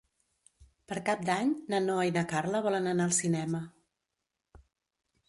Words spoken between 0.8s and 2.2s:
Per Cap d'Any na Noa i